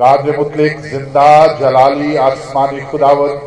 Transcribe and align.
कादर 0.00 0.36
मुतलिक 0.38 0.78
ज़िंदा 0.80 1.46
जलाली 1.58 2.14
आसमानी 2.16 2.80
खुदावत। 2.80 3.40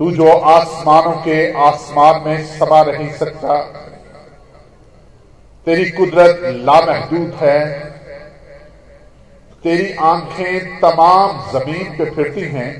तू 0.00 0.10
जो 0.10 0.28
आसमानों 0.28 1.12
के 1.22 1.36
आसमान 1.62 2.20
में 2.22 2.44
समा 2.46 2.82
नहीं 2.82 3.10
सकता, 3.12 3.58
तेरी 5.66 5.84
कुदरत 5.90 6.40
लामहदूद 6.64 7.34
है, 7.40 7.60
तेरी 9.64 9.92
आँखें 10.02 10.80
तमाम 10.80 11.52
ज़मीन 11.52 11.96
पे 11.98 12.10
फिरती 12.10 12.48
हैं, 12.48 12.72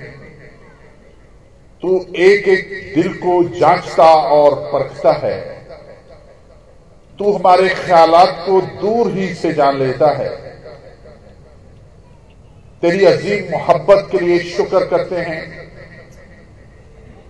तू 1.82 2.05
एक 2.21 2.48
एक 2.48 2.95
दिल 2.95 3.12
को 3.18 3.43
जांचता 3.50 4.09
और 4.32 4.55
परखता 4.73 5.12
है, 5.18 5.39
तू 7.18 7.32
हमारे 7.32 7.68
ख्यालात 7.77 8.43
को 8.46 8.61
दूर 8.80 9.12
ही 9.12 9.34
से 9.34 9.52
जान 9.52 9.79
लेता 9.79 10.11
है। 10.12 10.54
तेरी 12.85 13.05
अजीम 13.07 13.45
मोहब्बत 13.51 14.09
के 14.11 14.19
लिए 14.19 14.39
शुक्र 14.47 14.85
करते 14.87 15.17
हैं, 15.19 15.43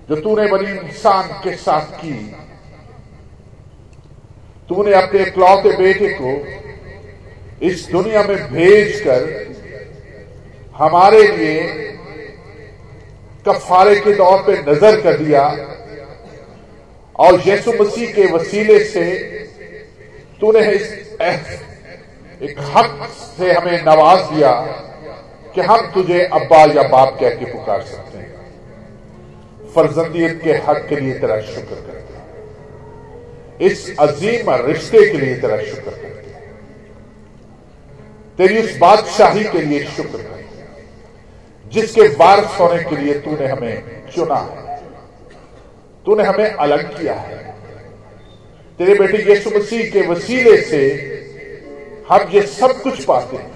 जो 0.09 0.17
तूने 0.17 0.47
बनी 0.49 0.71
इंसान 0.71 1.29
के 1.45 1.55
साथ 1.57 1.93
की। 1.99 2.15
तूने 4.71 4.95
अपने 4.95 5.21
इकलौते 5.23 5.77
बेटे 5.77 6.09
को 6.13 6.33
इस 7.67 7.89
दुनिया 7.91 8.23
में 8.23 8.37
भेजकर 8.53 9.21
हमारे 10.77 11.23
लिए 11.29 11.61
कफारे 13.47 13.95
के 13.97 14.15
तौर 14.16 14.43
पे 14.43 14.52
नज़र 14.63 15.01
कर 15.01 15.19
दिया, 15.19 15.45
और 17.16 17.41
यीशु 17.41 17.73
मसीह 17.75 18.13
के 18.13 18.25
वसीले 18.33 18.79
से 18.87 19.07
तूने 20.41 20.71
इस 20.73 20.93
एक 22.43 22.59
हक 22.75 23.09
से 23.13 23.52
हमें 23.52 23.79
नवाज़ 23.85 24.35
दिया। 24.35 24.52
कि 25.55 25.60
हम 25.60 25.91
तुझे 25.91 26.21
अब्बा 26.24 26.65
या 26.65 26.83
बाप 26.88 27.16
कह 27.21 27.30
के 27.30 27.52
पुकार 27.52 27.83
सकते 27.83 28.19
हैं। 28.19 28.33
फर्जंदियत 29.74 30.41
के 30.45 30.52
हक 30.52 30.87
के 30.88 30.96
लिए 30.96 31.19
तेरा 31.19 31.41
शुक्र 31.41 31.74
करते 31.74 32.15
हैं। 32.15 32.24
इस 33.61 33.99
अजीम 33.99 34.51
रिश्ते 34.51 35.11
के 35.13 35.19
लिए 35.19 35.37
तेरा 35.37 35.57
शुक्र 35.63 35.83
करते 35.83 36.07
हैं। 36.07 36.43
तेरी 38.38 38.63
उस 38.63 38.79
बादशाही 38.79 39.45
के 39.45 39.63
लिए 39.63 39.85
शुक्र 39.85 40.11
करते 40.11 40.35
जिसके 41.71 42.02
वारस 42.02 42.61
होने 42.61 42.83
के 42.83 42.96
लिए 42.96 43.15
तूने 43.15 43.46
हमें 43.46 44.09
चुना 44.15 44.37
है। 44.37 44.77
तूने 46.07 46.24
हमें 46.24 46.51
अलग 46.51 47.01
किया 47.01 47.15
है। 47.15 47.55
तेरे 48.79 48.95
बेटे 48.95 49.18
यीशु 49.30 49.51
मसीह 49.51 49.91
के 49.91 50.01
वसीले 50.07 50.57
से 50.61 50.80
हम 52.09 52.29
ये 52.29 52.43
सब 52.43 52.83
कुछ 52.83 53.05
पाते 53.05 53.37
हैं। 53.37 53.54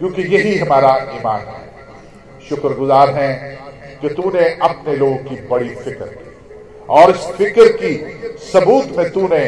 क्योंकि 0.00 0.22
यही 0.34 0.56
हमारा 0.58 0.96
ईमान 1.14 1.40
है। 1.42 2.46
शुक्रगुजार 2.48 3.10
हैं 3.12 3.34
कि 4.00 4.08
तूने 4.10 4.44
अपने 4.62 4.96
लोगों 4.96 5.16
की 5.18 5.36
बड़ी 5.48 5.68
फ़िक्र 5.76 6.06
की 6.06 6.26
और 6.90 7.10
इस 7.10 7.24
फ़िक्र 7.38 7.66
की 7.74 7.94
सबूत 8.42 8.96
में 8.96 9.10
तूने 9.12 9.44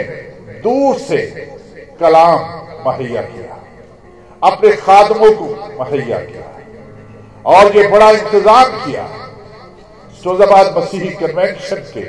दूर 0.65 0.97
से 1.01 1.19
कलाम 2.01 2.39
मुहैया 2.85 3.23
किया, 3.23 3.59
अपने 4.43 4.71
खादमों 4.77 5.33
को 5.35 5.47
मुहैया 5.79 6.19
किया 6.21 6.47
और 7.47 7.77
ये 7.77 7.87
बड़ा 7.89 8.11
इंतज़ाम 8.11 8.73
किया। 8.77 9.07
सोजाबाद 10.23 10.77
मसीही 10.77 11.11
कन्वेंशन 11.17 11.81
के 11.95 12.05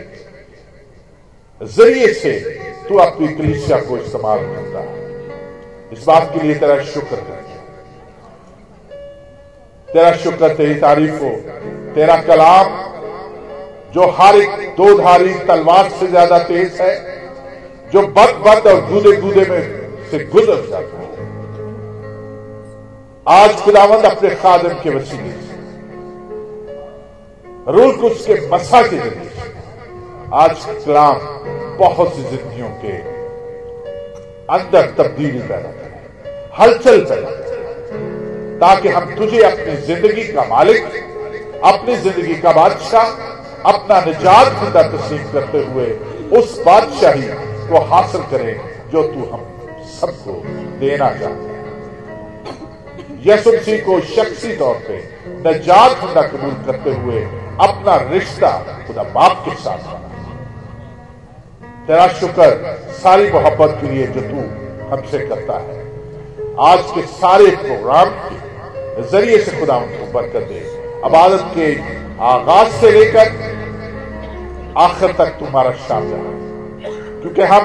ज़रिए 1.61 2.14
से 2.16 2.33
तू 2.88 2.98
अपनी 3.00 3.28
कलिसिया 3.36 3.80
को 3.81 3.98
इस्तेमाल 3.98 4.39
करता 4.45 4.80
है। 4.81 5.00
इस 5.92 6.03
बात 6.05 6.31
के 6.33 6.39
लिए 6.39 6.55
तेरा 6.55 6.78
शुक्र 6.86 7.16
कर 7.17 7.41
तेरा 9.94 10.11
शुक्र, 10.17 10.47
तेरी 10.56 10.75
तारीफ़ 10.81 11.23
हो 11.23 11.30
तेरा 11.95 12.16
कलाम, 12.23 12.67
जो 13.93 14.05
हर 14.17 14.36
एक 14.36 14.52
दो 14.77 14.93
धारी 14.98 15.33
तलवार 15.48 15.89
से 15.89 16.08
ज़्यादा 16.08 16.38
तेज 16.43 16.82
है, 16.82 16.93
जो 17.93 18.02
बद 18.10 18.32
बद 18.45 18.67
और 18.67 18.80
गूदे 18.89 19.11
गूदे 19.17 19.45
में 19.49 19.64
से 20.11 20.20
गुजर 20.26 20.60
जाता 20.70 20.98
है। 20.98 21.10
आज 23.32 23.60
खुदावंद 23.61 24.05
अपने 24.05 24.30
खादम 24.36 24.80
के 24.83 24.89
वसीले 24.89 25.32
से 25.32 25.60
रूल 27.71 27.92
कुछ 27.98 28.26
के 28.27 28.36
मसा 28.49 28.82
के 28.82 28.98
ज़रिए। 28.98 29.30
आज 30.36 30.66
कलाम 30.86 31.20
बहुत 31.80 32.16
सी 32.16 32.23
जिंदगियों 32.23 32.70
के 32.82 32.95
अंदर 34.55 34.83
तब्दीली 34.98 35.42
पैदा 35.42 35.71
करे 35.71 35.99
हलचल 36.60 36.98
पैदा 37.05 37.30
ताकि 38.61 38.89
हम 38.89 39.14
तुझे 39.16 39.42
अपनी 39.44 39.76
ज़िंदगी 39.86 40.23
का 40.33 40.44
मालिक, 40.48 40.83
अपनी 41.66 41.95
ज़िंदगी 41.98 42.36
का 42.42 42.52
बादशाह, 42.54 43.08
अपना 43.66 43.99
निजात 44.02 44.54
खुदा 44.60 44.82
तस्लीम 44.89 45.32
करते 45.32 45.64
हुए 45.66 45.88
उस 46.39 46.60
बादशाही 46.66 47.27
को 47.70 47.80
हासिल 47.86 48.22
करें 48.32 48.54
जो 48.92 49.04
तू 49.04 49.26
हम 49.32 49.48
सबको 49.92 50.33
देना 50.80 51.10
चाहते 51.11 51.45
हैं। 51.45 51.49
यसु 53.26 53.52
मसीह 53.52 53.83
को 53.86 53.99
शख्सी 54.08 54.55
तौर 54.58 54.76
पे 54.88 54.98
निजात 55.45 55.99
खुदा 55.99 56.22
कबूल 56.28 56.54
करते 56.66 56.92
हुए 56.93 57.23
अपना 57.61 57.95
रिश्ता 58.04 58.52
खुदा 58.88 59.04
बाप 59.16 59.43
के 59.45 59.55
साथ 59.55 59.80
बना। 59.86 60.10
तेरा 61.88 62.08
शुक्र 62.20 62.78
सारी 62.93 63.32
मोहब्बत 63.32 63.78
के 63.82 63.88
लिए 63.88 64.08
जो 64.08 64.22
तू 64.22 64.48
हमसे 64.92 65.20
करता 65.28 65.58
है। 65.60 65.80
आज 66.61 66.92
के 66.92 67.02
सारे 67.10 67.49
प्रोग्राम 67.58 68.10
के 68.22 68.36
ज़रिए 69.00 69.38
से 69.38 69.60
खुदा 69.60 69.76
उनको 69.78 70.12
बरकत 70.12 70.48
दे। 70.48 70.60
अबादत 71.06 71.44
के 71.56 71.74
आगाज़ 72.24 72.72
से 72.72 72.92
लेकर 72.92 73.28
आखिर 74.78 75.12
तक 75.12 75.30
तुम्हारा 75.40 75.72
शानदार 75.72 77.22
क्योंकि 77.22 77.42
हम 77.42 77.64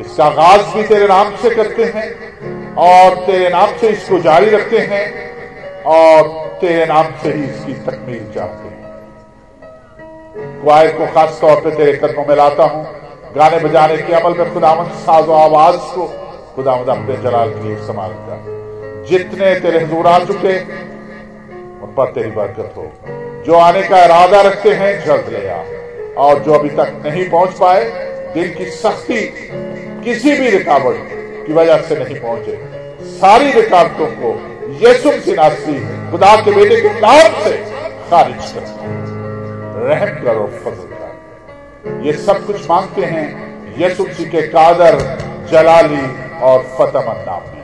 इसका 0.00 0.24
आगाज़ 0.24 0.74
भी 0.74 0.82
तेरे 0.82 1.06
नाम 1.08 1.36
से 1.36 1.50
करते 1.50 1.84
हैं 1.84 2.74
और 2.76 3.16
तेरे 3.26 3.48
नाम 3.48 3.76
से 3.76 3.88
इसको 3.88 4.18
जारी 4.18 4.50
रखते 4.50 4.78
हैं 4.78 5.04
और 5.82 6.28
तेरे 6.60 6.86
नाम 6.86 7.06
से 7.22 7.32
ही 7.32 7.44
इसकी 7.44 7.72
तकमील 7.72 8.32
चाहते 8.34 8.68
हैं। 8.68 8.80
को 10.88 11.06
खास 11.06 11.38
तौर 11.40 11.60
पे 11.60 11.70
तेरे 11.70 11.92
कदमों 11.92 12.24
में 12.26 12.36
लाता 12.36 12.64
हूँ। 12.64 12.84
गाने 13.36 13.58
बजाने 13.58 13.96
के 13.96 14.12
अमल 14.12 14.38
में 14.38 14.52
खुदामद 14.54 14.86
साजो 14.86 15.32
आवाज़ 15.32 15.76
को 15.76 16.06
खुदामद 16.56 16.88
अपने 16.88 17.16
जलाल 17.16 17.54
के 17.54 17.60
लिए 17.60 17.76
इस्तेमाल 17.76 18.10
कर 18.10 18.61
जितने 19.08 19.54
तेरे 19.60 19.78
हजूर 19.80 20.06
आ 20.06 20.18
चुके 20.18 20.58
उन 20.58 21.94
पर 21.96 22.12
तेरी 22.12 22.30
बरकत 22.30 22.74
हो। 22.76 22.92
जो 23.46 23.54
आने 23.54 23.82
का 23.82 24.04
इरादा 24.04 24.40
रखते 24.40 24.72
हैं, 24.72 25.04
जल्द 25.04 25.28
ले 25.28 25.48
आ। 25.48 25.62
और 26.18 26.38
जो 26.38 26.52
अभी 26.52 26.68
तक 26.68 27.02
नहीं 27.06 27.28
पहुँच 27.30 27.50
पाए 27.50 27.84
दिल 28.34 28.54
की 28.54 28.64
सख्ती 28.64 29.20
किसी 30.04 30.34
भी 30.34 30.50
रुकावट 30.50 30.96
की 31.46 31.52
वजह 31.52 31.76
से 31.78 31.96
नहीं 32.04 32.20
पहुँचे। 32.20 32.58
सारी 33.12 33.50
रुकावटों 33.52 34.06
को 34.14 34.30
यीशु 34.78 35.10
की 35.24 35.32
नासी 35.32 35.78
खुदा 36.10 36.34
के 36.36 36.50
बेटे 36.50 36.80
के 36.80 36.88
नाम 37.00 37.42
से 37.44 37.56
खारिज 38.10 38.52
कर 38.52 38.64
रहम 39.82 40.24
करो, 40.24 40.46
फजल 40.64 40.88
कर। 40.92 42.00
ये 42.06 42.12
सब 42.12 42.46
कुछ 42.46 42.70
मांगते 42.70 43.04
हैं 43.04 43.26
यीशु 43.78 44.04
के 44.04 44.42
कादर, 44.48 44.98
जलाली 45.52 46.04
और 46.40 46.62
फतमन 46.62 47.24
नाम 47.28 47.42
में। 47.50 47.62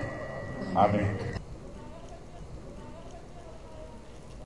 आमीन। 0.78 1.16